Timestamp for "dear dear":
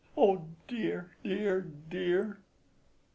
0.67-1.61, 1.23-2.39